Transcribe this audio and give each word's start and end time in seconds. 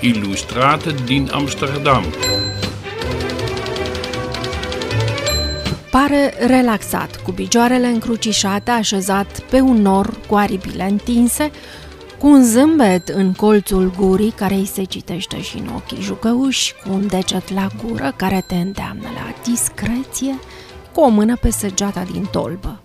ilustrate 0.00 0.94
din 1.04 1.30
Amsterdam. 1.32 2.04
Pare 5.90 6.34
relaxat, 6.46 7.16
cu 7.22 7.30
picioarele 7.30 7.86
încrucișate, 7.86 8.70
așezat 8.70 9.40
pe 9.40 9.60
un 9.60 9.82
nor 9.82 10.20
cu 10.26 10.34
aripile 10.34 10.84
întinse, 10.84 11.50
cu 12.18 12.26
un 12.26 12.44
zâmbet 12.44 13.08
în 13.08 13.32
colțul 13.32 13.92
gurii 13.98 14.30
care 14.30 14.54
îi 14.54 14.66
se 14.66 14.84
citește 14.84 15.40
și 15.40 15.58
în 15.58 15.68
ochii 15.74 16.02
jucăuși, 16.02 16.74
cu 16.74 16.92
un 16.92 17.06
deget 17.06 17.52
la 17.52 17.66
gură 17.84 18.12
care 18.16 18.44
te 18.46 18.54
îndeamnă 18.54 19.08
la 19.14 19.34
discreție, 19.44 20.38
cu 20.94 21.00
o 21.00 21.08
mână 21.08 21.36
pe 21.36 21.50
săgeata 21.50 22.02
din 22.12 22.28
tolbă. 22.30 22.80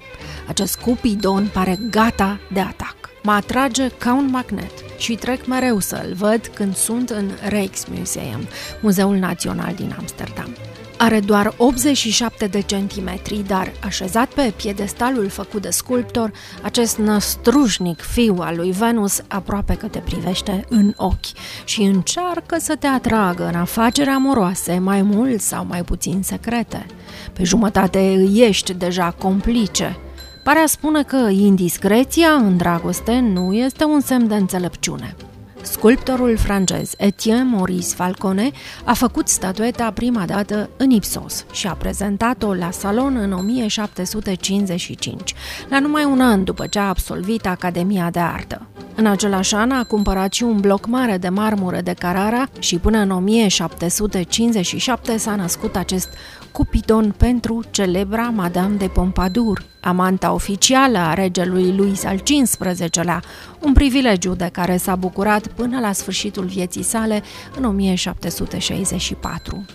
Acest 0.47 0.79
cupidon 0.79 1.49
pare 1.53 1.79
gata 1.89 2.39
de 2.53 2.59
atac. 2.59 2.95
Mă 3.23 3.31
atrage 3.31 3.87
ca 3.87 4.13
un 4.13 4.29
magnet 4.31 4.84
și 5.05 5.15
trec 5.15 5.45
mereu 5.45 5.79
să-l 5.79 6.13
văd 6.17 6.51
când 6.53 6.75
sunt 6.75 7.09
în 7.09 7.31
Rijksmuseum, 7.47 8.47
Muzeul 8.81 9.15
Național 9.15 9.73
din 9.75 9.95
Amsterdam. 9.97 10.55
Are 10.97 11.19
doar 11.19 11.53
87 11.57 12.47
de 12.47 12.61
centimetri, 12.61 13.43
dar 13.47 13.71
așezat 13.83 14.27
pe 14.27 14.53
piedestalul 14.55 15.29
făcut 15.29 15.61
de 15.61 15.69
sculptor, 15.69 16.31
acest 16.61 16.97
năstrușnic 16.97 18.01
fiu 18.01 18.35
al 18.39 18.55
lui 18.55 18.71
Venus 18.71 19.21
aproape 19.27 19.73
că 19.73 19.87
te 19.87 19.99
privește 19.99 20.65
în 20.69 20.93
ochi 20.97 21.37
și 21.63 21.81
încearcă 21.81 22.57
să 22.59 22.75
te 22.75 22.87
atragă 22.87 23.47
în 23.47 23.55
afaceri 23.55 24.09
amoroase, 24.09 24.77
mai 24.77 25.01
mult 25.01 25.41
sau 25.41 25.65
mai 25.65 25.83
puțin 25.83 26.21
secrete. 26.23 26.85
Pe 27.33 27.43
jumătate 27.43 27.99
îi 27.99 28.39
ești 28.39 28.73
deja 28.73 29.11
complice. 29.11 29.99
Pare 30.45 30.59
a 30.59 30.65
spune 30.65 31.03
că 31.03 31.29
indiscreția 31.31 32.27
în 32.27 32.57
dragoste 32.57 33.19
nu 33.19 33.53
este 33.53 33.83
un 33.83 33.99
semn 33.99 34.27
de 34.27 34.35
înțelepciune. 34.35 35.15
Sculptorul 35.61 36.37
francez 36.37 36.93
Etienne 36.97 37.43
Maurice 37.43 37.95
Falcone 37.95 38.51
a 38.83 38.93
făcut 38.93 39.27
statueta 39.27 39.91
prima 39.91 40.25
dată 40.25 40.69
în 40.77 40.89
Ipsos 40.89 41.45
și 41.51 41.67
a 41.67 41.73
prezentat-o 41.73 42.53
la 42.53 42.71
salon 42.71 43.15
în 43.15 43.31
1755, 43.31 45.33
la 45.69 45.79
numai 45.79 46.03
un 46.03 46.21
an 46.21 46.43
după 46.43 46.67
ce 46.67 46.79
a 46.79 46.87
absolvit 46.87 47.47
Academia 47.47 48.09
de 48.09 48.19
Artă. 48.19 48.67
În 48.97 49.05
același 49.05 49.55
an 49.55 49.71
a 49.71 49.83
cumpărat 49.83 50.33
și 50.33 50.43
un 50.43 50.59
bloc 50.59 50.85
mare 50.85 51.17
de 51.17 51.29
marmură 51.29 51.81
de 51.81 51.93
Carrara 51.93 52.49
și 52.59 52.77
până 52.77 52.97
în 52.97 53.11
1757 53.11 55.17
s-a 55.17 55.35
născut 55.35 55.75
acest 55.75 56.09
Cupidon 56.51 57.13
pentru 57.17 57.63
celebra 57.71 58.31
Madame 58.35 58.75
de 58.75 58.87
Pompadour, 58.87 59.63
amanta 59.79 60.33
oficială 60.33 60.97
a 60.97 61.13
regelui 61.13 61.75
Louis 61.75 62.03
al 62.03 62.19
XV-lea, 62.19 63.21
un 63.61 63.73
privilegiu 63.73 64.33
de 64.33 64.49
care 64.51 64.77
s-a 64.77 64.95
bucurat 64.95 65.47
până 65.47 65.79
la 65.79 65.91
sfârșitul 65.91 66.45
vieții 66.45 66.83
sale 66.83 67.23
în 67.57 67.63
1764. 67.63 69.65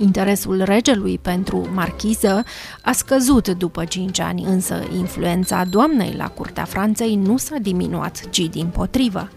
Interesul 0.00 0.62
regelui 0.62 1.18
pentru 1.22 1.68
marchiză 1.74 2.44
a 2.82 2.92
scăzut 2.92 3.48
după 3.48 3.84
5 3.84 4.20
ani, 4.20 4.44
însă 4.44 4.82
influența 4.96 5.64
doamnei 5.70 6.14
la 6.16 6.28
curtea 6.28 6.64
Franței 6.64 7.14
nu 7.14 7.36
s-a 7.36 7.56
diminuat, 7.62 8.30
ci 8.30 8.38
din 8.38 8.66
potrivă. 8.66 9.28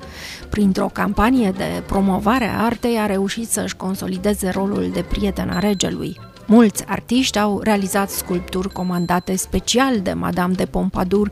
Printr-o 0.50 0.90
campanie 0.94 1.52
de 1.52 1.84
promovare 1.86 2.46
a 2.46 2.64
artei 2.64 2.98
a 2.98 3.06
reușit 3.06 3.50
să-și 3.50 3.76
consolideze 3.76 4.50
rolul 4.50 4.90
de 4.94 5.02
prietena 5.02 5.60
regelui. 5.60 6.20
Mulți 6.46 6.86
artiști 6.88 7.40
au 7.40 7.60
realizat 7.64 8.10
sculpturi 8.10 8.70
comandate 8.70 9.36
special 9.36 10.00
de 10.00 10.14
Madame 10.14 10.54
de 10.54 10.66
Pompadour, 10.66 11.30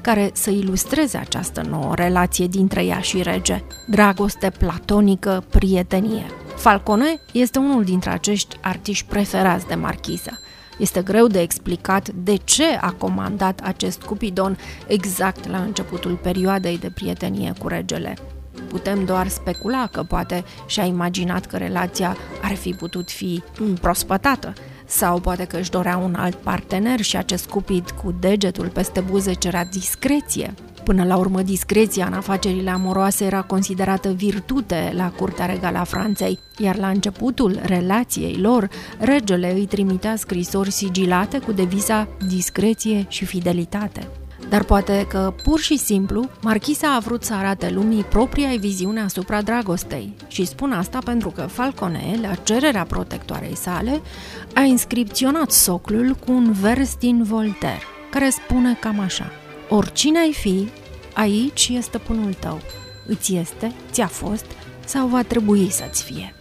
care 0.00 0.30
să 0.32 0.50
ilustreze 0.50 1.16
această 1.16 1.62
nouă 1.68 1.94
relație 1.94 2.46
dintre 2.46 2.84
ea 2.84 3.00
și 3.00 3.22
rege, 3.22 3.62
dragoste 3.86 4.52
platonică, 4.58 5.44
prietenie. 5.50 6.26
Falcone 6.58 7.20
este 7.32 7.58
unul 7.58 7.84
dintre 7.84 8.10
acești 8.10 8.56
artiști 8.62 9.06
preferați 9.06 9.66
de 9.66 9.74
marchiză. 9.74 10.38
Este 10.78 11.02
greu 11.02 11.26
de 11.26 11.40
explicat 11.40 12.08
de 12.08 12.36
ce 12.36 12.64
a 12.80 12.92
comandat 12.92 13.60
acest 13.64 14.02
cupidon 14.02 14.58
exact 14.86 15.48
la 15.48 15.58
începutul 15.58 16.14
perioadei 16.14 16.78
de 16.78 16.90
prietenie 16.94 17.52
cu 17.58 17.68
regele. 17.68 18.16
Putem 18.68 19.04
doar 19.04 19.28
specula 19.28 19.88
că 19.92 20.02
poate 20.02 20.44
și-a 20.66 20.84
imaginat 20.84 21.46
că 21.46 21.56
relația 21.56 22.16
ar 22.42 22.54
fi 22.54 22.72
putut 22.72 23.10
fi 23.10 23.42
prospătată, 23.80 24.52
sau 24.86 25.20
poate 25.20 25.44
că 25.44 25.56
își 25.56 25.70
dorea 25.70 25.96
un 25.96 26.14
alt 26.14 26.34
partener 26.34 27.00
și 27.00 27.16
acest 27.16 27.46
cupid 27.46 27.90
cu 27.90 28.14
degetul 28.20 28.68
peste 28.68 29.00
buze 29.00 29.32
cerea 29.32 29.64
discreție. 29.64 30.54
Până 30.88 31.04
la 31.04 31.16
urmă, 31.16 31.42
discreția 31.42 32.06
în 32.06 32.12
afacerile 32.12 32.70
amoroase 32.70 33.24
era 33.24 33.42
considerată 33.42 34.08
virtute 34.08 34.92
la 34.94 35.10
curtea 35.10 35.46
regală 35.46 35.78
a 35.78 35.84
Franței, 35.84 36.38
iar 36.58 36.76
la 36.76 36.88
începutul 36.88 37.60
relației 37.62 38.36
lor, 38.36 38.68
regele 38.98 39.52
îi 39.52 39.66
trimitea 39.66 40.16
scrisori 40.16 40.70
sigilate 40.70 41.38
cu 41.38 41.52
deviza 41.52 42.08
discreție 42.26 43.06
și 43.08 43.24
fidelitate. 43.24 44.08
Dar 44.48 44.64
poate 44.64 45.06
că, 45.08 45.34
pur 45.42 45.60
și 45.60 45.78
simplu, 45.78 46.28
Marchisa 46.42 46.94
a 46.94 46.98
vrut 46.98 47.24
să 47.24 47.34
arate 47.34 47.70
lumii 47.70 48.02
propria 48.02 48.48
viziune 48.58 49.00
asupra 49.00 49.42
dragostei. 49.42 50.14
Și 50.28 50.44
spun 50.44 50.72
asta 50.72 50.98
pentru 51.04 51.28
că 51.30 51.42
Falcone, 51.42 52.18
la 52.22 52.34
cererea 52.34 52.84
protectoarei 52.84 53.56
sale, 53.56 54.00
a 54.54 54.60
inscripționat 54.60 55.50
soclul 55.50 56.16
cu 56.26 56.32
un 56.32 56.52
vers 56.52 56.96
din 56.96 57.22
Voltaire, 57.22 57.82
care 58.10 58.28
spune 58.30 58.76
cam 58.80 59.00
așa. 59.00 59.30
Oricine 59.68 60.18
ai 60.18 60.32
fi, 60.32 60.68
aici 61.14 61.68
este 61.68 61.80
stăpânul 61.80 62.32
tău. 62.32 62.60
Îți 63.06 63.36
este, 63.36 63.72
ți-a 63.90 64.06
fost 64.06 64.46
sau 64.84 65.06
va 65.06 65.22
trebui 65.22 65.70
să-ți 65.70 66.02
fie. 66.02 66.34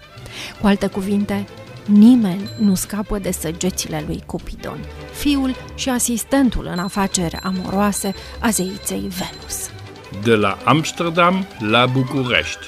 Cu 0.62 0.68
alte 0.68 0.88
cuvinte, 0.88 1.46
Nimeni 1.88 2.50
nu 2.60 2.76
scapă 2.76 3.18
de 3.18 3.32
săgețile 3.32 4.04
lui 4.08 4.24
Cupidon, 4.26 4.80
fiul 5.14 5.56
și 5.76 5.90
asistentul 5.90 6.70
în 6.72 6.80
afaceri 6.80 7.36
amoroase 7.44 8.14
a 8.40 8.50
zeiței 8.50 9.00
Venus. 9.00 9.70
De 10.24 10.36
la 10.36 10.58
Amsterdam 10.64 11.46
la 11.60 11.86
București. 11.86 12.66